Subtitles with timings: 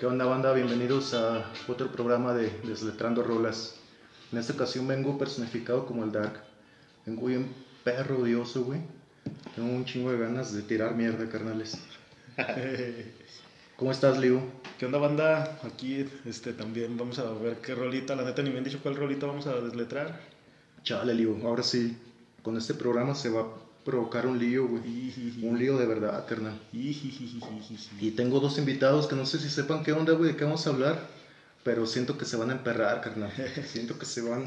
[0.00, 0.54] ¿Qué onda banda?
[0.54, 3.76] Bienvenidos a otro programa de Desletrando Rolas.
[4.32, 6.42] En esta ocasión vengo personificado como el Dark.
[7.04, 7.52] Vengo bien
[7.84, 8.80] perro odioso, güey.
[9.54, 11.76] Tengo un chingo de ganas de tirar mierda, carnales.
[13.76, 14.40] ¿Cómo estás, Liu?
[14.78, 15.60] ¿Qué onda, banda?
[15.64, 18.16] Aquí este, también vamos a ver qué rolita.
[18.16, 20.18] La neta ni me han dicho cuál rolita vamos a desletrar.
[20.82, 21.46] Chale, Liu.
[21.46, 21.94] Ahora sí,
[22.42, 23.46] con este programa se va
[23.90, 24.82] provocar un lío, güey.
[25.42, 26.56] Un lío de verdad, carnal.
[26.72, 30.64] Y tengo dos invitados que no sé si sepan qué onda, güey, de qué vamos
[30.66, 31.08] a hablar.
[31.64, 33.32] Pero siento que se van a emperrar, carnal.
[33.66, 34.44] Siento que se van.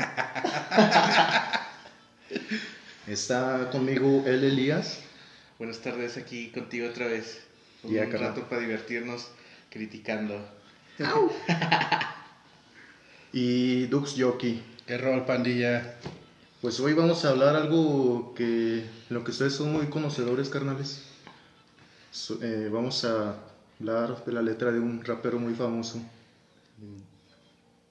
[3.06, 5.00] Está conmigo el Elías.
[5.60, 7.44] Buenas tardes aquí contigo otra vez.
[7.84, 9.28] Un Ya, rato para divertirnos
[9.70, 10.44] criticando.
[13.36, 14.62] Y Dux Jockey.
[14.86, 15.96] ¿Qué rol, pandilla?
[16.64, 21.02] Pues hoy vamos a hablar algo que lo que ustedes son muy conocedores, carnales.
[22.10, 23.36] So- eh, vamos a
[23.82, 26.02] hablar de la letra de un rapero muy famoso.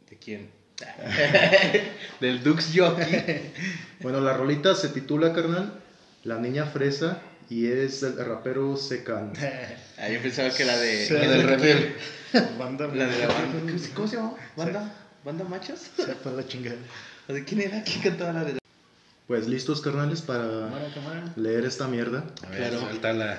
[0.09, 0.48] ¿De quién?
[2.20, 3.53] Del Dux Jockey.
[4.01, 5.75] Bueno, la rolita se titula, carnal,
[6.25, 7.20] La Niña Fresa
[7.51, 9.33] y es del rapero Secan.
[9.98, 11.09] Ah, yo pensaba que la de.
[11.11, 11.95] La del.
[12.59, 12.86] Banda.
[12.89, 13.73] La de la banda.
[13.95, 14.34] ¿Cómo se llama?
[14.57, 14.92] ¿Banda?
[15.25, 15.91] ¿Banda machos?
[15.95, 16.79] Sepa la chingada.
[17.29, 17.84] ¿O de quién era?
[17.84, 18.61] ¿Quién cantaba la de la.?
[19.28, 21.33] Pues listos, carnales, para Cámara, cámara.
[21.37, 22.25] leer esta mierda.
[22.47, 22.81] A ver, Claro.
[22.81, 23.39] suéltala.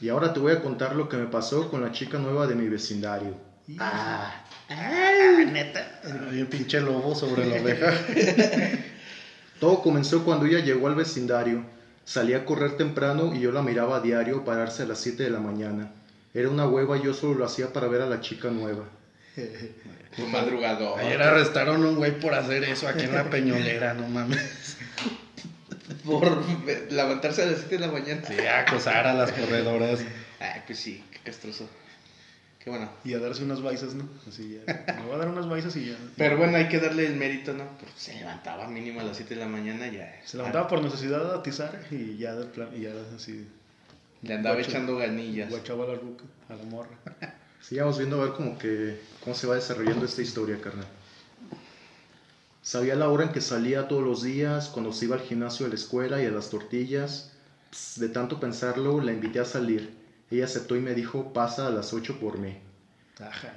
[0.00, 2.54] Y ahora te voy a contar lo que me pasó con la chica nueva de
[2.54, 3.34] mi vecindario.
[3.78, 7.90] Ah, Ah, Bien pinche lobo sobre la oveja.
[9.60, 11.64] Todo comenzó cuando ella llegó al vecindario.
[12.04, 15.30] Salía a correr temprano y yo la miraba a diario pararse a las 7 de
[15.30, 15.90] la mañana.
[16.34, 18.84] Era una hueva y yo solo lo hacía para ver a la chica nueva.
[20.18, 20.98] Un madrugador.
[21.00, 24.76] Ayer arrestaron a un güey por hacer eso aquí en la peñolera, no mames.
[26.04, 26.42] Por
[26.90, 28.22] levantarse a las 7 de la mañana.
[28.26, 30.00] Sí, a acosar a las corredoras.
[30.40, 31.68] Ay, pues sí, qué castroso.
[32.62, 32.90] Qué bueno.
[33.04, 34.08] Y a darse unas baisas, ¿no?
[34.28, 34.94] Así ya.
[34.94, 35.96] Me voy a dar unas baisas y ya.
[36.16, 37.64] Pero bueno, hay que darle el mérito, ¿no?
[37.78, 40.20] Porque se levantaba mínimo a las 7 de la mañana ya.
[40.24, 43.46] Se levantaba por necesidad de atizar y ya del plan, y ya así.
[44.22, 45.50] Le andaba Guacho- echando ganillas.
[45.50, 46.96] Guachaba a la ruca, a la morra.
[47.60, 50.86] Sigamos viendo a ver como que cómo se va desarrollando esta historia, carnal.
[52.62, 55.70] Sabía la hora en que salía todos los días, cuando se iba al gimnasio de
[55.70, 57.32] la escuela y a las tortillas.
[57.96, 59.96] De tanto pensarlo, la invité a salir.
[60.30, 62.58] Ella aceptó y me dijo, pasa a las 8 por mí.
[63.20, 63.54] Ajá.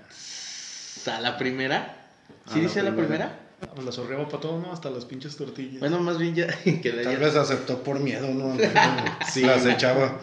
[1.16, 2.08] ¿A la primera?
[2.46, 3.08] A ¿Sí la dice la primera.
[3.08, 3.40] primera?
[3.62, 4.72] Ah, Pues la zorreaba para todo, ¿no?
[4.72, 5.80] Hasta las pinches tortillas.
[5.80, 8.56] Bueno, más bien ya que Tal ya- vez aceptó por miedo, ¿no?
[9.32, 9.42] Sí.
[9.42, 10.20] Las echaba.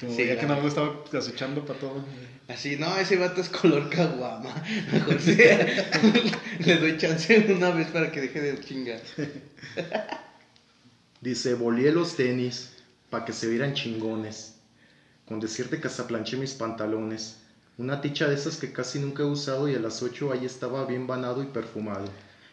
[0.00, 2.04] Como sí, ya que nada más estaba acechando para todo.
[2.48, 4.54] Así, no, ese vato es color caguama.
[4.92, 5.20] Mejor
[6.60, 9.00] le doy chance una vez para que deje de chingar.
[11.20, 12.70] Dice, volé los tenis
[13.10, 14.54] para que se vieran chingones.
[15.26, 17.38] Con decirte que hasta planché mis pantalones.
[17.76, 20.84] Una ticha de esas que casi nunca he usado y a las 8 ahí estaba
[20.86, 22.06] bien banado y perfumado.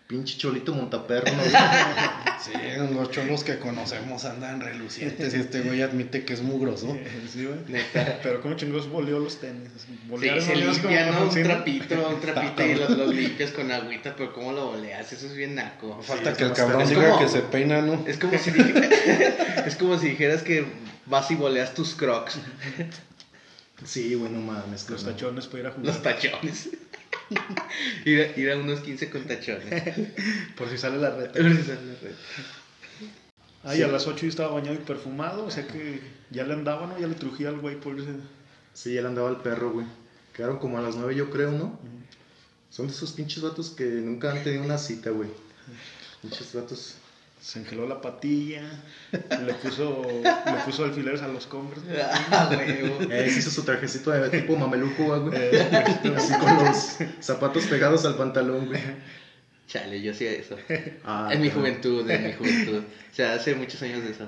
[0.07, 1.41] Pinche cholito montaperro, ¿no?
[2.45, 2.51] Sí,
[2.93, 6.95] los cholos que conocemos andan relucientes y este güey admite que es mugroso.
[7.33, 7.57] Sí, güey.
[7.67, 8.19] Neta.
[8.21, 9.69] Pero como chingos volvió los tenis.
[9.77, 11.25] Sí, se boleas limpia, como ¿no?
[11.25, 15.11] Un sí, trapito, un trapito y los, los limpias con agüita, pero ¿cómo lo boleas?
[15.11, 15.99] Eso es bien naco.
[16.03, 18.03] Falta Sí, que el cabrón diga como- que se peina, ¿no?
[18.05, 18.89] Es como si dije-
[19.65, 20.67] es como si dijeras que
[21.07, 22.37] vas y boleas tus crocs,
[23.83, 24.89] Sí, bueno, mames.
[24.89, 25.85] Los tachones para ir a jugar.
[25.87, 26.69] los tachones.
[28.05, 30.09] ir, a, ir a unos 15 con tachones.
[30.57, 31.39] Por si sale la reta.
[33.63, 35.45] Ah, y a las 8 yo estaba bañado y perfumado.
[35.45, 36.99] O sea que ya le andaba, ¿no?
[36.99, 38.11] Ya le trujía al güey por ese.
[38.73, 39.87] Sí, él andaba el perro, güey.
[40.33, 41.79] Quedaron como a las 9, yo creo, ¿no?
[42.69, 45.29] Son de esos pinches vatos que nunca han tenido una cita, güey.
[46.21, 46.95] Pinches vatos.
[47.45, 48.63] Se engeló la patilla.
[49.11, 51.85] Le puso, le puso alfileres a los Converse.
[52.31, 52.49] Ah.
[52.59, 55.55] Eh, hizo su trajecito de tipo mameluco, güey.
[56.15, 58.81] Así con los zapatos pegados al pantalón, güey.
[59.67, 60.57] Chale, yo hacía eso.
[61.03, 62.79] Ah, en mi juventud, en mi juventud.
[62.79, 64.27] O sea, hace muchos años de eso.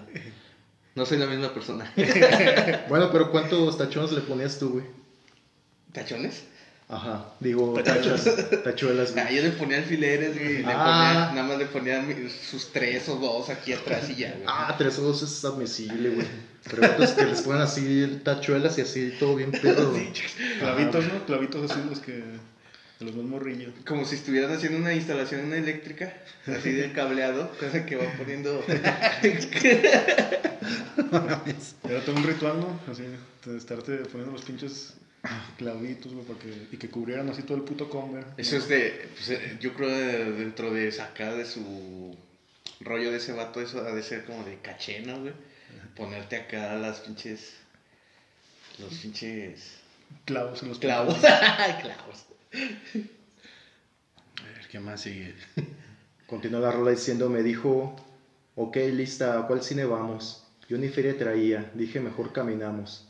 [0.94, 1.92] No soy la misma persona.
[2.88, 4.86] Bueno, pero ¿cuántos tachones le ponías tú, güey?
[5.92, 6.44] ¿Tachones?
[6.90, 8.24] Ajá, digo, tachas,
[8.64, 10.60] tachuelas, Ah, yo le ponía alfileres, güey.
[10.64, 11.26] Le Ah.
[11.26, 12.06] ponía, nada más le ponía
[12.50, 14.44] sus tres o dos aquí atrás y ya, güey.
[14.48, 16.28] Ah, tres o dos es admisible, güey.
[16.70, 16.82] Pero
[17.16, 19.94] que les ponen así tachuelas y así todo bien pedo.
[20.60, 21.26] Clavitos, ¿no?
[21.26, 22.14] Clavitos así los que.
[22.14, 23.74] de los más morrillos.
[23.86, 26.14] Como si estuvieran haciendo una instalación eléctrica,
[26.48, 28.64] así de cableado, cosa que va poniendo.
[31.84, 32.80] Era todo un ritual, ¿no?
[32.92, 33.04] Así,
[33.46, 34.94] de estarte poniendo los pinches
[35.58, 38.30] clavitos, güey, para que, y que cubrieran así todo el puto Converse.
[38.38, 39.10] Eso es de.
[39.16, 42.16] pues, eh, yo creo de- dentro de sacar de su
[42.82, 45.34] rollo de ese vato, eso ha de ser como de caché, ¿no, güey?
[45.96, 47.54] Ponerte acá las pinches.
[48.80, 49.78] Los pinches.
[50.26, 51.16] Clavos en los Clavos.
[51.82, 52.26] Clavos.
[54.40, 55.34] A ver, ¿qué más sigue?
[56.28, 57.96] Continuó la rola diciendo, me dijo,
[58.56, 60.44] ok, lista, ¿a cuál cine vamos?
[60.70, 63.08] Yo ni feria traía, dije, mejor caminamos.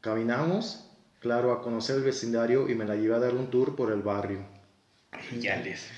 [0.00, 0.84] Caminamos,
[1.26, 4.00] claro, a conocer el vecindario y me la llevé a dar un tour por el
[4.00, 4.38] barrio.
[5.40, 5.88] Ya les.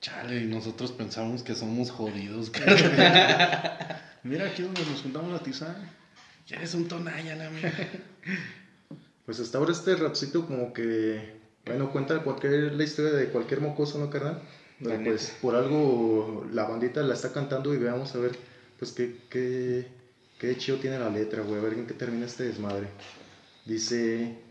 [0.00, 2.50] Chale, y nosotros pensamos que somos jodidos.
[4.22, 5.76] Mira aquí donde nos juntamos a tizar.
[6.46, 7.72] ya eres un tonalla, la mía.
[9.26, 13.98] Pues hasta ahora este rapcito como que, bueno, cuenta cualquier, la historia de cualquier mocoso,
[13.98, 14.40] ¿no, carnal?
[14.78, 18.32] Pero La pues por algo la bandita la está cantando y veamos a ver,
[18.78, 19.88] pues qué, qué,
[20.38, 22.88] qué chido tiene la letra, güey, a ver en qué termina este desmadre.
[23.64, 24.43] Dice,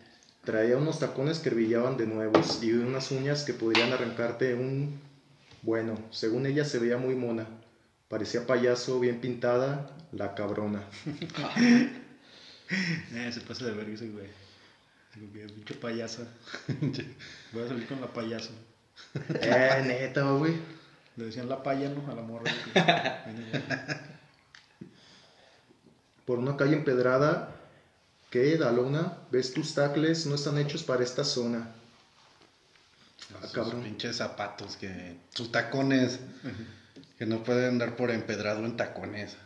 [0.43, 4.99] traía unos tacones que brillaban de nuevos y unas uñas que podrían arrancarte un...
[5.61, 7.47] Bueno, según ella se veía muy mona.
[8.09, 10.83] Parecía payaso, bien pintada, la cabrona.
[13.13, 14.25] Eh, se pasa de verga ese güey.
[15.13, 16.23] Pinche payasa.
[17.51, 18.49] Voy a salir con la payasa.
[19.13, 20.55] Eh, neta, güey.
[21.17, 22.09] Le decían la paya, ¿no?
[22.11, 22.51] A la morra.
[26.25, 27.53] por una calle empedrada.
[28.33, 29.19] ¿Qué, Dalona?
[29.29, 30.25] ¿Ves tus tacles?
[30.25, 31.67] No están hechos para esta zona.
[33.35, 33.83] Ah, cabrón.
[33.83, 35.17] pinches zapatos que.
[35.35, 36.19] Sus tacones.
[37.19, 39.37] Que no pueden andar por empedrado en tacones.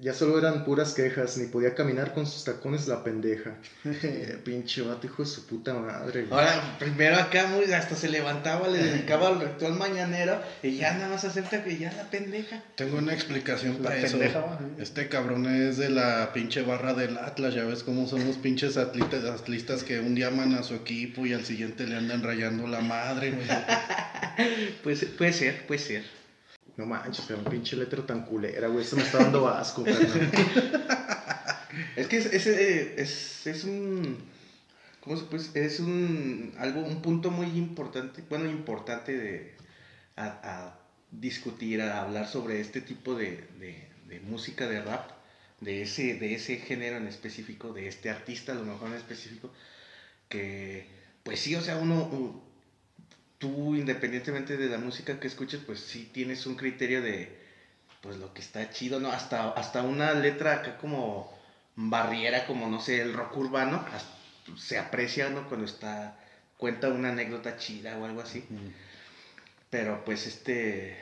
[0.00, 3.56] Ya solo eran puras quejas, ni podía caminar con sus tacones la pendeja.
[3.84, 6.24] Eh, pinche vato, hijo de su puta madre.
[6.24, 6.38] güey.
[6.40, 11.08] Ahora, primero acá muy, hasta se levantaba, le dedicaba al ritual mañanero y ya nada
[11.08, 12.62] más acepta que ya la pendeja.
[12.76, 14.18] Tengo una explicación La para eso.
[14.78, 17.54] Este cabrón es de la pinche barra del Atlas.
[17.54, 21.26] Ya ves cómo son los pinches atletas, atlistas que un día aman a su equipo
[21.26, 23.32] y al siguiente le andan rayando la madre.
[23.32, 23.46] güey.
[24.84, 26.17] Pues, puede ser, puede ser.
[26.78, 28.84] No manches, pero pinche letra tan culera, güey.
[28.84, 30.30] Esto me está dando asco, carnal.
[31.96, 32.94] Es que es, es, eh,
[33.44, 34.16] es, un.
[35.00, 35.66] ¿Cómo se puede?
[35.66, 36.54] Es un.
[36.56, 38.22] Algo, un punto muy importante.
[38.28, 39.56] Bueno, importante de.
[40.14, 40.78] A, a
[41.10, 45.10] discutir, a hablar sobre este tipo de, de, de música de rap.
[45.60, 49.52] De ese, de ese género en específico, de este artista, a lo mejor en específico.
[50.28, 50.86] Que.
[51.24, 52.47] Pues sí, o sea, uno.
[53.38, 57.28] Tú, independientemente de la música que escuches, pues sí tienes un criterio de.
[58.00, 59.10] Pues lo que está chido, ¿no?
[59.10, 61.28] Hasta, hasta una letra acá como
[61.80, 64.10] barriera como no sé el rock urbano hasta-
[64.56, 66.12] se aprecia no cuando está
[66.56, 68.42] cuenta una anécdota chida o algo así
[69.70, 70.96] pero pues este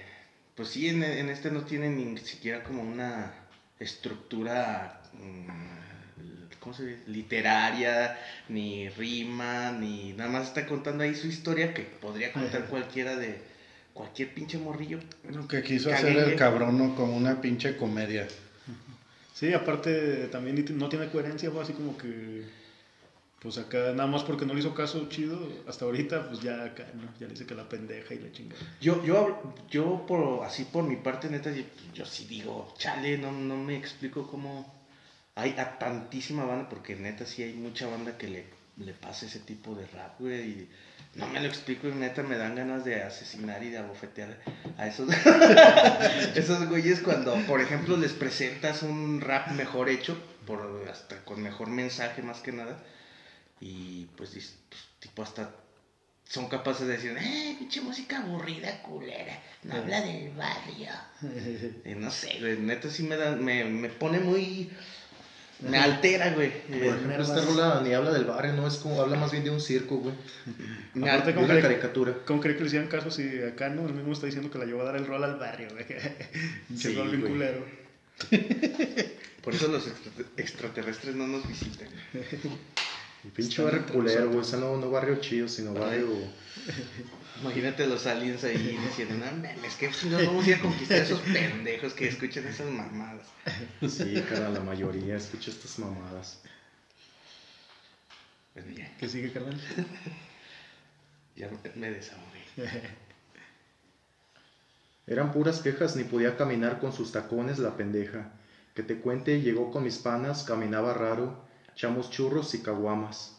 [0.55, 3.33] pues sí en, en este no tiene ni siquiera como una
[3.79, 5.49] estructura mm,
[6.67, 7.03] ¿cómo se dice?
[7.07, 8.19] literaria
[8.49, 12.71] ni rima ni nada más está contando ahí su historia que podría contar Ajá.
[12.71, 13.41] cualquiera de
[13.95, 14.99] cualquier pinche morrillo
[15.31, 16.21] Lo que quiso Caguengue.
[16.21, 16.97] hacer el cabrón ¿no?
[16.97, 18.27] como una pinche comedia.
[19.33, 22.43] Sí, aparte también no tiene coherencia, fue así como que.
[23.39, 26.87] Pues acá, nada más porque no le hizo caso chido, hasta ahorita, pues ya acá,
[26.95, 27.03] ¿no?
[27.21, 28.61] Ya le dice que la pendeja y la chingada.
[28.81, 33.31] Yo, yo, yo por, así por mi parte, neta, yo, yo sí digo, chale, no,
[33.31, 34.76] no me explico cómo
[35.37, 38.47] hay a tantísima banda, porque neta sí hay mucha banda que le,
[38.79, 40.69] le pasa ese tipo de rap, güey, y
[41.15, 44.39] no me lo explico y neta me dan ganas de asesinar y de abofetear
[44.79, 45.09] a esos,
[46.35, 51.69] esos güeyes cuando, por ejemplo, les presentas un rap mejor hecho, por, hasta con mejor
[51.69, 52.83] mensaje más que nada,
[53.61, 54.57] y pues, pues,
[55.01, 55.51] tipo hasta
[56.29, 60.91] son capaces de decir, eh, pinche música aburrida, culera, no habla del barrio.
[61.85, 64.71] Y no sé, güey, neta sí me da, me, me pone muy,
[65.61, 66.51] me altera, güey.
[66.67, 68.67] Por Eh, ejemplo, esta rola ni habla del barrio, ¿no?
[68.67, 70.15] Es como, habla más bien de un circo, güey.
[70.95, 72.15] me Aparte, ¿Cómo una cree- caricatura.
[72.27, 73.87] ¿Cómo cree que le hicieran caso si acá no?
[73.87, 75.87] El mismo está diciendo que la llevó a dar el rol al barrio, güey.
[76.77, 77.21] Sí, güey.
[77.21, 77.65] culero.
[79.43, 81.89] Por eso los extra- extraterrestres no nos visitan.
[83.27, 84.39] El pinche barrio culero, güey.
[84.39, 86.07] O sea, no, no barrio chido, sino barrio.
[87.43, 91.03] Imagínate los aliens ahí diciendo, no mames, que no vamos a ir a conquistar a
[91.03, 93.27] esos pendejos que escuchan esas mamadas.
[93.89, 96.39] Sí, cara, la mayoría escucha estas mamadas.
[98.55, 99.61] Bueno, ya, ¿Qué sigue, carnal?
[101.37, 102.45] ya me desahogué.
[105.09, 108.31] Eran puras quejas, ni podía caminar con sus tacones la pendeja.
[108.75, 111.46] Que te cuente, llegó con mis panas, caminaba raro,
[111.77, 113.37] echamos churros y caguamas.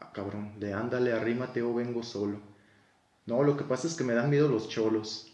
[0.00, 2.40] Ah, cabrón, de ándale, arrímate o vengo solo.
[3.26, 5.26] No, lo que pasa es que me dan miedo los cholos.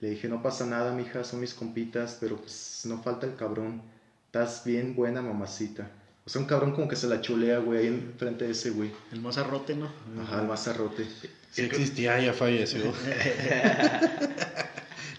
[0.00, 3.82] Le dije, no pasa nada, mija, son mis compitas, pero pues no falta el cabrón.
[4.26, 5.90] Estás bien buena, mamacita.
[6.26, 8.92] O sea, un cabrón como que se la chulea, güey, ahí enfrente de ese güey.
[9.10, 9.90] El más arrote, ¿no?
[10.22, 11.06] Ajá, el mazarrote.
[11.50, 12.80] Sí existía, ya falleció.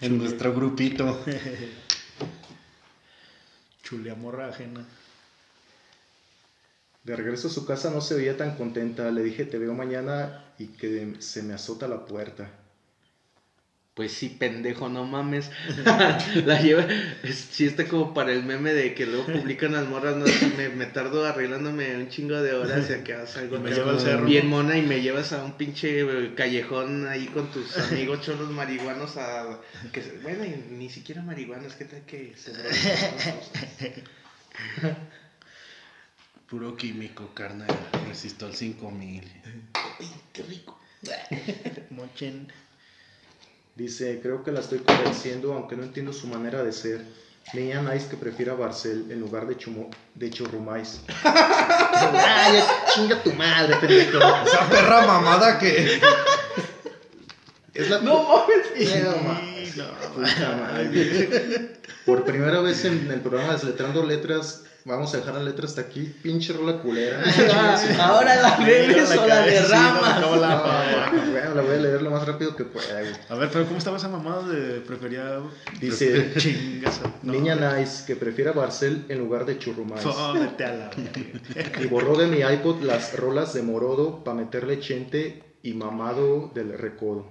[0.00, 1.20] en nuestro grupito.
[3.82, 4.86] Chulea morra ajena.
[7.04, 9.10] De regreso a su casa no se veía tan contenta.
[9.10, 12.50] Le dije, te veo mañana y que se me azota la puerta.
[13.94, 15.50] Pues sí, pendejo, no mames.
[16.46, 16.86] la lleva.
[17.22, 20.16] Es, sí, está como para el meme de que luego publican las morras.
[20.16, 20.24] No,
[20.56, 24.00] me, me tardo arreglándome un chingo de horas y acá salgo me acá lleva al
[24.00, 28.22] cerro, bien mona y me llevas a un pinche eh, callejón ahí con tus amigos
[28.22, 29.60] cholos marihuanos a.
[29.92, 32.72] Que, bueno, y ni siquiera marihuanos, ¿qué tal que se drogan?
[36.52, 37.66] Puro químico, carnal.
[38.06, 39.22] Resisto al 5000.
[40.34, 40.78] Qué rico.
[41.90, 42.52] Mochen.
[43.74, 47.06] Dice, creo que la estoy convenciendo, aunque no entiendo su manera de ser.
[47.54, 51.00] Niña nice que prefiera Barcel en lugar de, chumo, de Churrumais.
[51.24, 52.62] ¡Ay,
[52.94, 54.18] chinga tu madre, pendejo!
[54.18, 56.02] Esa perra mamada que.
[57.72, 57.98] Es la...
[58.00, 59.04] No mames.
[59.04, 59.76] No, mames.
[60.38, 61.78] Madre.
[62.04, 66.12] Por primera vez en el programa Desletrando Letras, vamos a dejar la letra hasta aquí.
[66.22, 67.22] Pinche rola culera.
[68.00, 70.18] Ahora la bebes o la derramas.
[70.18, 71.12] acabo la
[71.44, 73.12] No, la voy a leer lo más rápido que pueda, güey.
[73.28, 75.40] A ver, pero ¿cómo estaba esa mamada de prefería
[75.80, 77.00] Dice, chingas?
[77.22, 77.32] No.
[77.32, 80.04] niña nice que prefiera Barcel en lugar de Churrumais.
[80.04, 80.90] Jódete a la.
[81.80, 86.76] Y borró de mi iPod las rolas de Morodo para meterle chente y mamado del
[86.76, 87.26] recodo.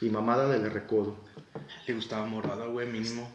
[0.00, 1.16] Y mamada del recodo.
[1.86, 3.30] Le gustaba morada, güey, mínimo.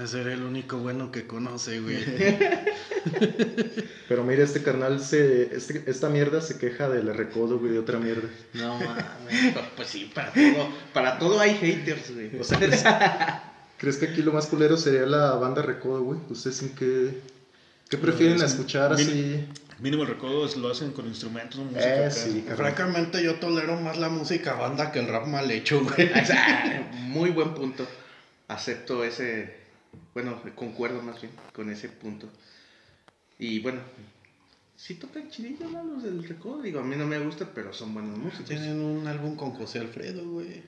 [0.00, 1.98] Ese era el único bueno que conoce, güey.
[4.08, 7.98] Pero mira, este carnal, se, este- esta mierda se queja del recodo, güey, de otra
[7.98, 8.28] mierda.
[8.54, 9.52] No mames.
[9.52, 12.38] Pues, pues sí, para todo, para todo hay haters, güey.
[12.38, 12.84] O sea, ¿crees,
[13.78, 16.20] crees que aquí lo más culero sería la banda recodo, güey?
[16.30, 17.18] ¿Ustedes en qué,
[17.88, 19.46] qué prefieren es- escuchar así?
[19.80, 22.06] Mínimo el recodo es- lo hacen con instrumentos, no música.
[22.06, 22.56] Eh, sí, carnal.
[22.56, 26.10] Francamente, yo tolero más la música banda que el rap mal hecho, güey.
[27.08, 27.86] Muy buen punto.
[28.48, 29.60] Acepto ese.
[30.14, 32.28] Bueno, concuerdo más bien con ese punto.
[33.42, 33.80] Y bueno,
[34.76, 35.82] sí tocan chidillo, ¿no?
[35.82, 36.62] Los del recodo.
[36.62, 38.46] Digo, a mí no me gusta, pero son buenos músicos.
[38.46, 40.62] Tienen un álbum con José Alfredo, güey.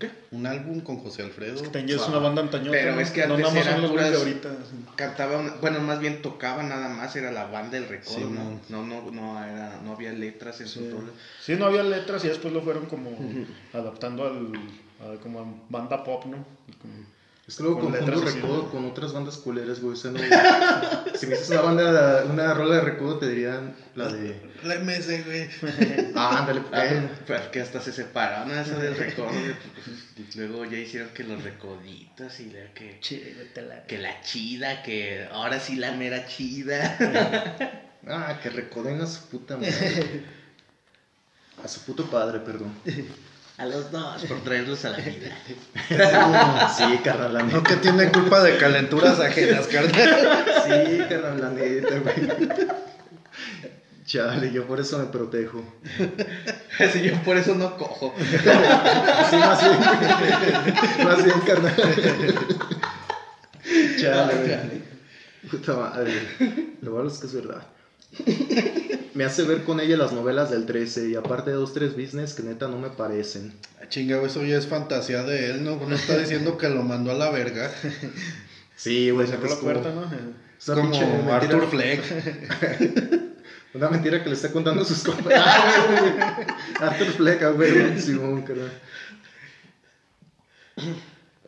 [0.00, 0.10] ¿Qué?
[0.32, 1.60] Un álbum con José Alfredo.
[1.62, 2.70] También ya es una banda antañosa.
[2.72, 3.00] Pero ¿no?
[3.00, 4.64] es que no antes más eran los güeyes de puras- ahorita.
[4.70, 4.76] sí.
[4.96, 8.60] Cantaba, una- bueno, más bien tocaba nada más, era la banda del recodo, Sí, ¿no?
[8.68, 10.74] No, no, no, era, no había letras en Sí.
[10.80, 11.10] su rola.
[11.40, 13.10] Sí, no había letras y después lo fueron como
[13.72, 14.52] adaptando al,
[15.00, 16.44] a, como a banda pop, ¿no?
[16.82, 17.15] Como-
[17.48, 19.94] Es que luego Con confundo recodo con otras bandas culeras, güey.
[19.94, 20.18] O sea, no,
[21.14, 24.34] si me dices una banda, una rola de recodo, te dirían la de...
[24.64, 25.48] La MS, güey.
[26.16, 27.08] Ah, ándale, Ah, eh.
[27.24, 29.28] pero que hasta se separaron a eso del recodo.
[29.28, 29.54] güey,
[30.16, 32.98] pues, Luego ya hicieron que los recoditos y luego que,
[33.86, 37.82] que la chida, que ahora sí la mera chida.
[38.08, 40.22] Ah, que recoden a su puta madre.
[41.64, 42.72] A su puto padre, perdón.
[43.58, 45.34] A los dos, por traerlos a la vida.
[46.76, 50.44] Sí, carnal, la No que tiene culpa de calenturas ajenas, carnal.
[50.66, 52.28] Sí, carnal, la neta, güey.
[54.04, 55.64] Chale, yo por eso me protejo.
[56.78, 58.14] Así yo por eso no cojo.
[58.18, 59.78] Sí, más bien.
[61.04, 61.74] Más bien, carnal.
[63.98, 64.82] Chale, güey.
[65.50, 66.12] Puta madre.
[66.82, 67.62] Lo malo es que es verdad.
[69.16, 72.34] Me hace ver con ella las novelas del 13 y aparte de dos, tres business
[72.34, 73.54] que neta no me parecen.
[73.80, 75.76] Ah, Chinga, eso ya es fantasía de él, ¿no?
[75.76, 77.70] No está diciendo que lo mandó a la verga.
[78.78, 80.04] Sí, güey, Sacó es la como- puerta, ¿no?
[80.58, 82.02] es Como mentira- Arthur Fleck.
[83.74, 85.32] Una mentira que le está contando a sus compas.
[86.80, 87.98] Arthur Fleck, ah, güey.
[87.98, 88.70] Simón, carnal.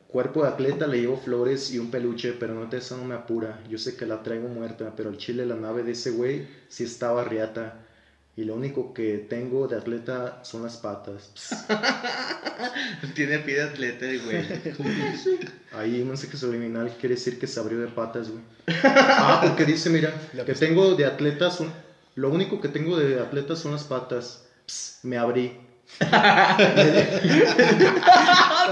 [0.09, 3.15] Cuerpo de atleta le llevo flores y un peluche, pero no te eso no me
[3.15, 3.63] apura.
[3.69, 6.85] Yo sé que la traigo muerta, pero el chile la nave de ese güey sí
[6.85, 7.85] estaba riata.
[8.35, 11.31] Y lo único que tengo de atleta son las patas.
[11.35, 11.67] Pss.
[13.15, 14.47] Tiene pie de atleta, el güey.
[15.73, 18.43] Ahí un mensaje subliminal quiere decir que se abrió de patas, güey.
[18.85, 20.15] Ah, porque dice, mira,
[20.47, 21.71] que tengo de atleta son...
[22.15, 24.47] Lo único que tengo de atleta son las patas.
[24.67, 25.55] Pss, me abrí.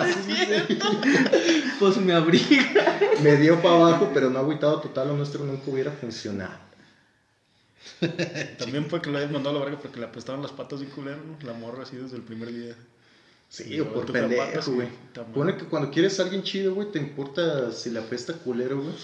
[1.79, 2.99] Pues me abriga.
[3.23, 6.67] Me dio para abajo, pero no agüitado total, lo nuestro nunca hubiera funcionado.
[8.59, 10.87] También fue que lo hayas mandado a la verga porque le apestaban las patas de
[10.87, 11.47] culero, ¿no?
[11.47, 12.75] La morra así desde el primer día.
[13.49, 14.89] Sí, o por pendejo, güey.
[15.33, 18.95] Pone que cuando quieres a alguien chido, güey, te importa si le apesta culero, güey.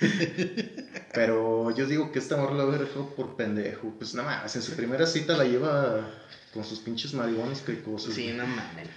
[1.14, 3.94] Pero yo digo que esta morra la hubiera dejado por pendejo.
[3.96, 6.10] Pues nada más, en su primera cita la lleva
[6.52, 8.14] con sus pinches marihuanos cricosos.
[8.14, 8.88] Sí, no mames.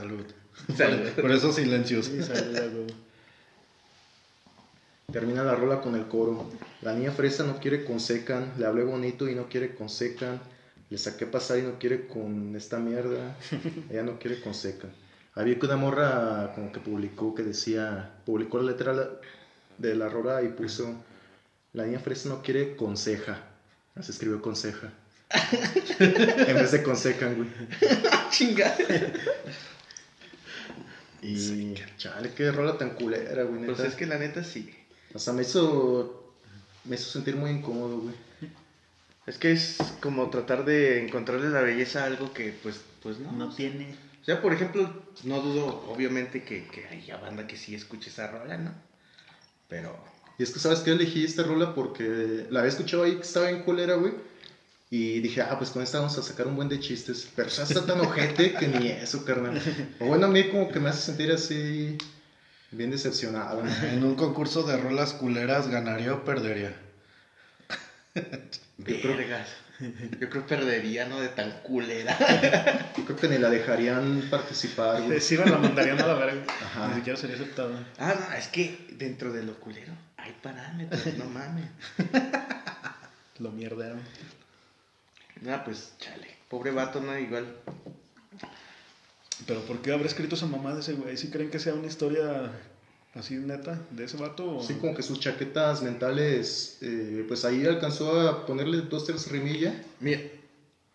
[0.00, 0.26] Salud.
[0.76, 1.08] Salud.
[1.20, 2.06] Por eso silencios.
[2.06, 2.86] Sí, güey.
[5.10, 6.50] Termina la rola con el coro.
[6.82, 8.52] La niña fresa no quiere con secan.
[8.58, 10.40] Le hablé bonito y no quiere con secan.
[10.90, 13.36] Le saqué pasar y no quiere con esta mierda.
[13.90, 14.90] Ella no quiere con secan.
[15.34, 19.10] Había que una morra como que publicó que decía, publicó la letra
[19.78, 20.94] de la rola y puso,
[21.72, 23.42] La niña fresa no quiere conseja.
[23.94, 24.92] Así escribió conseja.
[25.98, 27.48] en vez de consejan, güey.
[28.30, 28.76] Chingada.
[31.26, 33.64] Y chale, qué rola tan culera, güey.
[33.64, 33.88] Pues neta.
[33.88, 34.72] es que la neta sí.
[35.12, 36.32] O sea, me hizo.
[36.84, 38.14] Me hizo sentir muy incómodo, güey.
[39.26, 43.32] Es que es como tratar de encontrarle la belleza a algo que, pues, pues no.
[43.32, 43.96] No tiene.
[44.22, 48.28] O sea, por ejemplo, no dudo, obviamente, que, que haya banda que sí escuche esa
[48.28, 48.72] rola, ¿no?
[49.68, 49.98] Pero.
[50.38, 50.92] Y es que, ¿sabes qué?
[50.92, 54.12] Elegí esta rola porque la había escuchado ahí que estaba en culera, güey.
[54.88, 57.28] Y dije, ah, pues con esta vamos a sacar un buen de chistes.
[57.34, 59.60] Pero ya está tan ojete que ni eso, carnal.
[60.00, 61.98] O bueno, a mí como que me hace sentir así.
[62.70, 63.62] Bien decepcionado.
[63.62, 63.70] ¿no?
[63.86, 66.74] En un concurso de rolas culeras, ¿ganaría o perdería?
[68.14, 69.16] Yo creo-.
[70.20, 71.20] Yo creo perdería, ¿no?
[71.20, 72.16] De tan culera.
[72.96, 75.20] Yo creo que ni la dejarían participar, güey.
[75.20, 76.44] Sí, me la mandarían a la verga.
[76.64, 76.88] Ajá.
[76.88, 77.86] Ni siquiera sería aceptada.
[77.98, 81.66] Ah, no, es que dentro de lo culero hay parámetros, no mames.
[83.38, 84.00] Lo mierdearon.
[85.42, 86.28] No, pues, chale.
[86.48, 87.16] Pobre vato, ¿no?
[87.18, 87.46] Igual.
[89.46, 91.16] Pero ¿por qué habrá escrito esa mamá de ese güey?
[91.16, 92.52] ¿Sí creen que sea una historia
[93.14, 94.56] así neta de ese vato?
[94.58, 99.30] o- Sí, como que sus chaquetas mentales, eh, pues ahí alcanzó a ponerle dos, tres
[99.30, 99.74] rimilla.
[100.00, 100.20] Mira,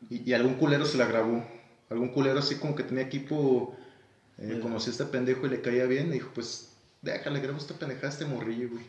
[0.10, 1.46] Y, y algún culero se la grabó.
[1.90, 3.76] Algún culero así como que tenía equipo,
[4.40, 6.08] eh, conoció a este pendejo y le caía bien.
[6.10, 6.70] Y dijo, pues,
[7.02, 8.84] déjale, grabo esta pendejada a este morrillo, güey.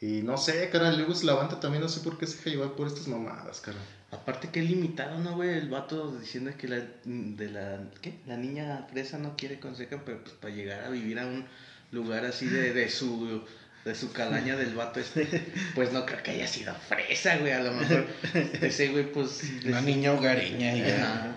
[0.00, 2.50] Y no sé, carnal, luego se la banda también no sé por qué se deja
[2.50, 3.84] llevar por estas mamadas, carnal.
[4.10, 5.50] Aparte que limitado, ¿no, güey?
[5.50, 8.14] El vato diciendo que la, de la, ¿qué?
[8.26, 11.44] La niña fresa no quiere conseja, pero pues para llegar a vivir a un
[11.92, 13.42] lugar así de, de su
[13.84, 15.26] de su calaña del vato este,
[15.74, 18.06] pues no creo que haya sido fresa, güey, a lo mejor
[18.60, 19.42] ese güey, pues...
[19.64, 21.04] Una niña hogareña y ya.
[21.04, 21.36] Ajá.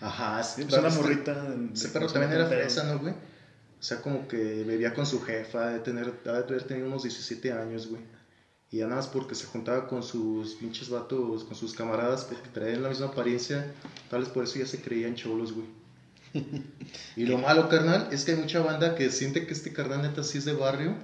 [0.00, 1.54] Ajá, Sí, pues una este- morrita.
[1.74, 3.12] Ese perro también era fresa, ¿no, güey?
[3.12, 7.52] O sea, como que vivía con su jefa, de tener, de haber tenido unos 17
[7.52, 8.00] años, güey.
[8.74, 12.48] Y ya nada más porque se juntaba con sus pinches vatos, con sus camaradas, porque
[12.48, 13.72] traían la misma apariencia,
[14.10, 15.68] tal vez por eso ya se creían cholos, güey.
[17.16, 20.24] Y lo malo, carnal, es que hay mucha banda que siente que este carnal neta
[20.24, 20.96] sí es de barrio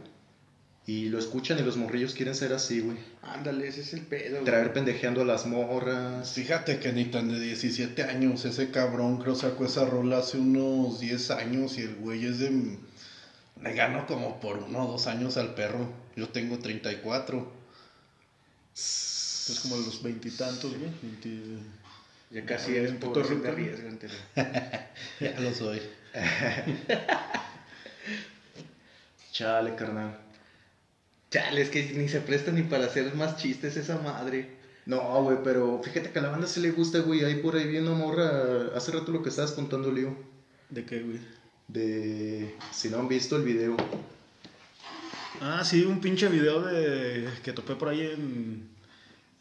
[0.85, 2.99] y lo escuchan y los morrillos quieren ser así, güey.
[3.23, 4.45] Ándale, ese es el pedo, güey.
[4.47, 6.33] Traer pendejeando a las morras.
[6.33, 10.99] Fíjate que ni tan de 17 años, ese cabrón creo sacó esa rola hace unos
[10.99, 12.79] 10 años y el güey es de...
[13.63, 15.87] Le gano como por uno o dos años al perro.
[16.17, 17.60] Yo tengo 34.
[18.75, 20.91] Es como los veintitantos, güey.
[22.31, 24.15] Ya casi eres Un puto entero.
[25.21, 25.83] Ya lo soy.
[29.33, 30.19] Chale, carnal.
[31.31, 34.61] Chale, es que ni se presta ni para hacer más chistes esa madre.
[34.87, 37.25] No, güey, pero fíjate que a la banda sí le gusta, güey.
[37.25, 38.77] Ahí por ahí viene una morra.
[38.77, 40.17] Hace rato lo que estabas contando, Leo.
[40.69, 41.19] ¿De qué, güey?
[41.69, 42.55] De.
[42.73, 43.77] Si no han visto el video.
[45.41, 48.69] Ah, sí, un pinche video de que topé por ahí en,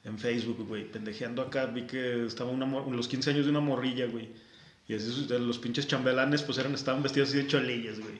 [0.05, 0.85] en Facebook, güey.
[0.89, 4.29] Pendejeando acá, vi que estaba una mor- los 15 años de una morrilla, güey.
[4.87, 8.15] Y de los pinches chambelanes, pues eran, estaban vestidos así de cholillas, güey.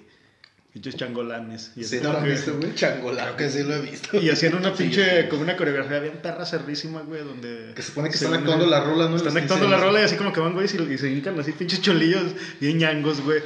[0.73, 1.71] Pinches changolanes.
[1.75, 2.75] Y, así Sí, no lo han que- visto, güey.
[2.75, 3.23] Changola.
[3.23, 4.21] Creo que sí lo he visto.
[4.21, 5.27] y hacían una pinche, sí.
[5.29, 7.71] como una coreografía bien perra cerrísima, güey, donde...
[7.75, 9.15] Que se supone que se están actuando la rola, ¿no?
[9.15, 11.39] Están actuando la 15 rola y así como que van, güey, y, y se hincan
[11.39, 12.23] así pinches cholillos
[12.59, 13.41] bien ñangos, güey.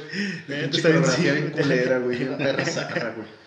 [0.46, 2.18] Pinche coreografía bien culera, güey.
[2.18, 3.43] Bien perra güey.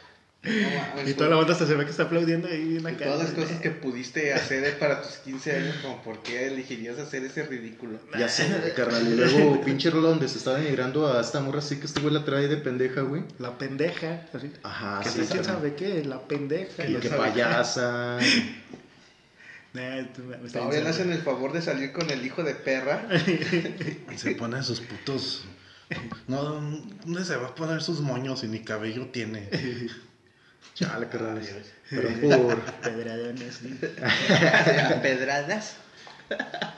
[0.48, 3.06] No Y toda la banda hasta se ve que está aplaudiendo ahí bien De acá.
[3.06, 7.24] todas las cosas que pudiste hacer para tus 15 años, como por qué elegirías hacer
[7.24, 8.00] ese ridículo.
[8.18, 9.08] Ya sé, carnal.
[9.08, 12.14] Y luego, pinche rola donde se está denigrando a esta morra así que este güey
[12.14, 13.24] la trae de pendeja, güey.
[13.40, 14.26] La pendeja.
[14.34, 14.52] Así.
[14.64, 16.84] Ajá, que sí, quién sabe qué, la pendeja.
[16.84, 17.30] Que sabe.
[17.30, 18.20] payasa.
[20.54, 23.08] Todavía le hacen el favor de salir con el hijo de perra.
[24.12, 25.46] Y se pone sus putos...
[26.28, 26.44] No,
[27.06, 29.50] ¿dónde se va a poner sus moños y ni cabello tiene?
[30.78, 31.42] Chale, carnal.
[31.90, 32.62] Pero por.
[32.84, 33.62] Pedradones.
[34.02, 35.76] A pedradas.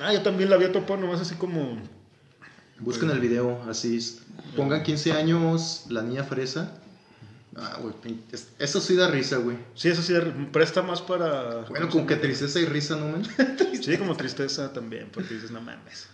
[0.00, 1.78] Ah, yo también la había topado nomás así como.
[2.80, 3.98] Busquen el video, así.
[4.56, 6.76] Pongan 15 años, la niña fresa.
[7.54, 7.94] Ah, güey.
[8.58, 9.56] Eso sí da risa, güey.
[9.74, 10.14] Sí, eso sí,
[10.52, 11.60] presta más para.
[11.68, 13.22] Bueno, como que tristeza y risa, ¿no, man?
[13.80, 16.08] Sí, como tristeza también, porque dices, no mames.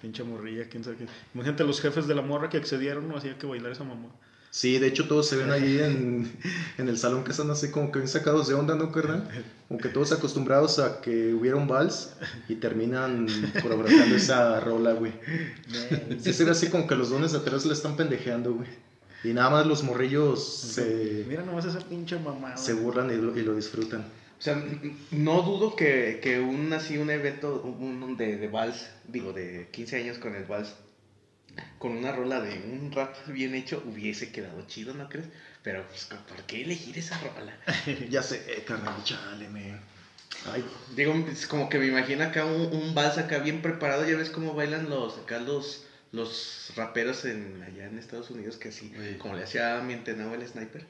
[0.00, 1.06] Pinche morrilla, quién sabe qué.
[1.34, 4.08] Imagínate los jefes de la morra que accedieron, no hacía que bailar esa mamá.
[4.58, 6.32] Sí, de hecho todos se ven ahí en,
[6.78, 9.28] en el salón que están así como que bien sacados de onda, ¿no, carnal?
[9.68, 12.16] Como que todos acostumbrados a que hubiera un vals
[12.48, 13.28] y terminan
[13.62, 15.12] coreografiando esa rola, güey.
[16.18, 18.68] Sí, se ve así como que los dones de atrás le están pendejeando, güey.
[19.22, 22.56] Y nada más los morrillos se, Mira nomás esa pinche mamá.
[22.56, 24.00] se burlan y lo, y lo disfrutan.
[24.00, 24.60] O sea,
[25.12, 29.68] no dudo que, que un así un evento un, un de, de vals, digo, de
[29.70, 30.74] 15 años con el vals,
[31.78, 35.28] con una rola de un rap bien hecho hubiese quedado chido, ¿no crees?
[35.62, 37.56] Pero, pues, ¿por qué elegir esa rola?
[38.10, 39.76] ya sé, carnal, chale, me.
[40.46, 44.04] Ay, Digo, es como que me imagino acá un, un vals acá bien preparado.
[44.08, 48.68] Ya ves cómo bailan los acá los, los raperos en, allá en Estados Unidos, que
[48.68, 49.16] así, Sí.
[49.18, 50.84] como le hacía a mi entrenado el sniper,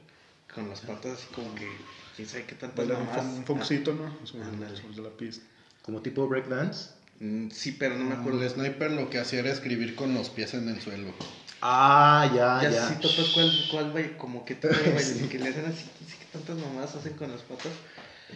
[0.53, 1.67] con las patas así como que,
[2.15, 3.25] quién sabe qué tantas Bailar un, mamás.
[3.25, 4.13] fon- un foxito, ¿no?
[4.25, 4.75] Sobre, Ándale.
[4.75, 5.43] sobre la pista.
[5.81, 6.89] como tipo breakdance.
[7.19, 8.43] Mm, Sí, pero no me acuerdo.
[8.43, 11.13] El sniper lo que hacía era escribir con los pies en el suelo.
[11.61, 12.87] Ah, ya, Ya ya.
[12.87, 16.57] sí topas cuál, cuál como que de baile, que le hacen así, así que tantas
[16.57, 17.73] mamás hacen con las patas.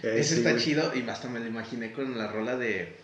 [0.03, 0.63] Eh, Ese sí, está güey.
[0.63, 2.97] chido y hasta me lo imaginé con la rola de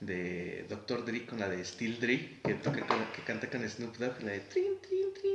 [0.00, 1.04] de Dr.
[1.04, 4.32] Dre, con la de Steel Dre, que toca con, que canta con Snoop Dogg, la
[4.32, 5.33] de trin, trin, trin.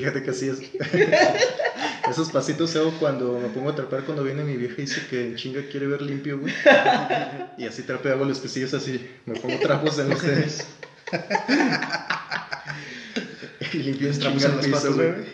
[0.00, 0.60] Fíjate que así es.
[2.10, 5.34] Esos pasitos hago cuando me pongo a trapar cuando viene mi vieja y dice que
[5.36, 6.52] chinga quiere ver limpio, güey.
[7.58, 9.08] Y así trapeo, hago los pesillos así.
[9.26, 10.66] Me pongo trapos en los tenis.
[13.72, 15.12] y limpio en Trapos chinga en el las piso, patas, güey.
[15.12, 15.26] güey.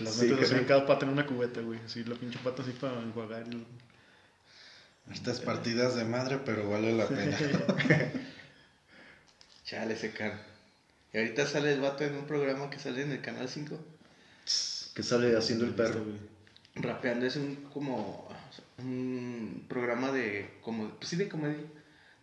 [0.00, 1.78] Las Sí, metes así en cada pata en una cubeta, güey.
[1.86, 3.44] Así la pinche pata así para enjuagar.
[3.50, 3.66] y-
[5.12, 7.36] Estas partidas de madre, pero vale la pena.
[9.64, 10.32] Chale, ese can.
[11.12, 13.78] Y ahorita sale el vato en un programa que sale en el Canal 5.
[14.94, 16.04] Que sale haciendo el perro.
[16.04, 16.18] güey.
[16.74, 18.28] Rapeando es un como
[18.78, 21.64] un programa de como pues sí de comedia,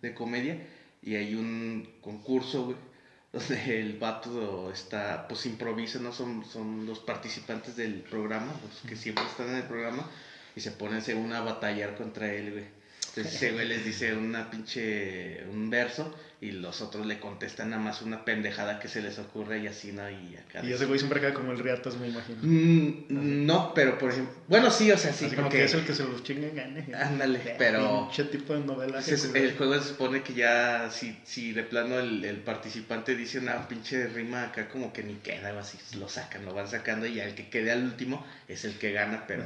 [0.02, 0.66] de comedia
[1.02, 2.78] y hay un concurso, güey,
[3.34, 8.96] donde el vato está pues improvisa, no son son los participantes del programa, los que
[8.96, 10.10] siempre están en el programa
[10.56, 12.85] y se ponen según a batallar contra él, güey.
[13.18, 17.82] Entonces ese güey les dice una pinche un verso y los otros le contestan nada
[17.82, 20.08] más una pendejada que se les ocurre y así, ¿no?
[20.10, 22.40] Y acá Y ese güey siempre cae como el riatas, me imagino.
[22.42, 25.74] Mm, no, pero por ejemplo, bueno, sí, o sea, sí, así como porque que es
[25.74, 26.86] el que se los chinga y gane.
[26.96, 29.02] Ándale, pero- Pinche tipo de novela.
[29.02, 33.40] se- el juego se supone que ya, si, si de plano el, el participante dice
[33.40, 37.06] una pinche rima acá, como que ni queda, o así, lo sacan, lo van sacando
[37.06, 39.44] y ya el que quede al último es el que gana, pero.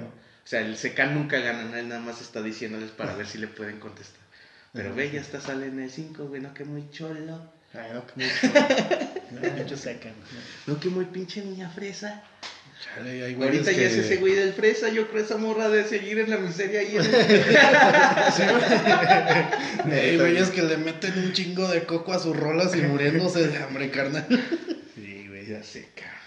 [0.49, 1.77] O sea, el secan nunca gana, ¿no?
[1.77, 4.19] él nada más está diciéndoles para ver si le pueden contestar.
[4.73, 8.03] Pero ve, ya está, sale en el 5, güey, no que muy cholo, Ay, no,
[8.07, 8.13] que
[9.35, 9.55] mucho.
[9.55, 10.09] Pinche seca.
[10.65, 12.23] no que muy pinche niña fresa.
[12.83, 13.77] Chale, hay Ahorita que...
[13.79, 16.79] ya es ese güey del fresa, yo creo esa morra de seguir en la miseria
[16.79, 17.13] ahí en el...
[19.93, 23.57] Hay güeyes que le meten un chingo de coco a sus rolas y muriéndose de
[23.59, 24.25] hambre, carnal.
[24.95, 26.18] Sí, güey, ya sé, cabrón.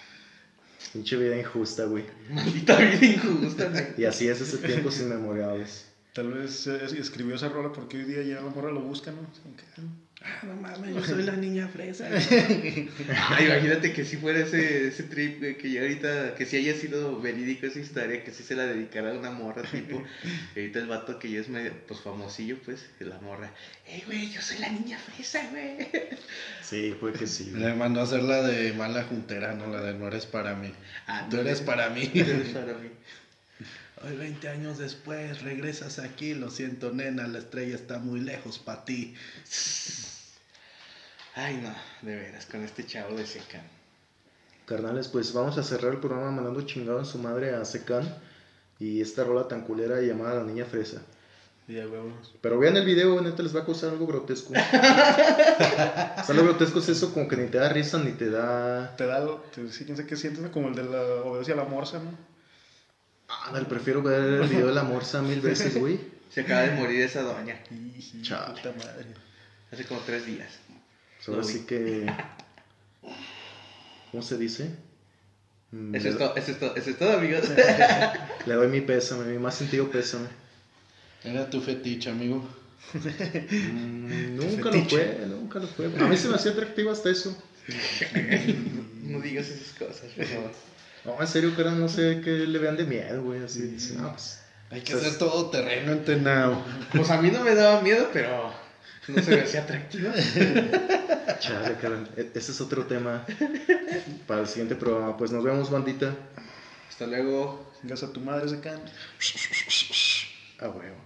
[0.93, 2.05] Pinche vida injusta, güey.
[2.31, 3.95] Maldita vida injusta, güey.
[3.97, 5.87] Y así es ese tiempos inmemorables.
[6.13, 9.21] Tal vez eh, escribió esa rola porque hoy día ya la morra lo busca, ¿no?
[10.25, 12.09] Ah, no mames, yo soy la niña fresa.
[13.29, 16.75] Ay, imagínate que si fuera ese, ese trip, güey, que ya ahorita, que si haya
[16.75, 20.03] sido verídico esa historia, que si se la dedicara a una morra, tipo,
[20.55, 23.53] y ahorita el vato que ya es medio, pues famosillo, pues, la morra,
[23.87, 25.89] ey, güey, yo soy la niña fresa, güey.
[26.63, 27.51] Sí, puede que sí.
[27.51, 27.63] güey.
[27.65, 30.73] Le mandó a hacer la de mala juntera, no la de no eres para mí.
[31.07, 32.07] Ah, Tú eres para mí.
[32.07, 32.89] Tú eres para mí.
[34.05, 38.85] Hoy 20 años después regresas aquí, lo siento nena, la estrella está muy lejos para
[38.85, 39.15] ti.
[41.35, 41.75] Ay, no,
[42.07, 43.63] de veras, con este chavo de secan.
[44.67, 48.07] Carnales, pues vamos a cerrar el programa mandando chingado en su madre a Secan
[48.79, 51.03] y esta rola tan culera llamada La Niña Fresa.
[51.67, 52.35] ya, huevos.
[52.41, 54.53] Pero vean el video, neta les va a causar algo grotesco.
[54.53, 54.55] o
[56.25, 58.95] sea, lo grotesco es eso como que ni te da risa ni te da...
[58.97, 60.53] Te da, lo- te, sí, quién sabe qué sientes, ¿no?
[60.53, 62.11] como el de la obediencia a la morsa, ¿no?
[63.47, 65.99] Ándale, prefiero ver el video de la morsa mil veces, güey.
[66.31, 67.59] Se acaba de morir esa doña,
[68.23, 68.55] Chale.
[68.61, 69.07] puta madre.
[69.73, 70.51] hace como tres días.
[71.25, 72.07] Pues ahora sí que...
[74.11, 74.71] ¿Cómo se dice?
[75.71, 77.45] Mm, Eso es todo, eso es todo, eso es todo, amigos.
[78.47, 80.29] le doy mi pésame, mi más sentido pésame.
[81.25, 82.47] Era tu fetiche, amigo.
[82.93, 85.87] Mm, nunca lo fue, nunca lo fue.
[85.87, 87.37] A mí se me hacía atractivo hasta eso.
[89.03, 90.51] No digas esas cosas, por favor.
[91.05, 93.43] No, en serio, cara, no sé qué le vean de miedo, güey.
[93.43, 94.41] Así, dice, no, pues...
[94.71, 96.65] Hay que O sea, hacer todo terreno entenado.
[96.95, 98.53] Pues a mí no me daba miedo, pero
[99.09, 100.11] no se me hacía atractivo.
[101.41, 103.25] Chale, cara, e- ese es otro tema
[104.27, 105.17] para el siguiente programa.
[105.17, 106.15] Pues nos vemos, bandita.
[106.89, 107.73] Hasta luego.
[107.83, 108.81] Gas a tu madre, se can.
[110.61, 110.97] Ah, huevo.